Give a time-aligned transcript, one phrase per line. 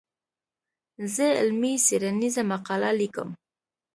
[1.15, 3.29] زه علمي څېړنيزه مقاله ليکم.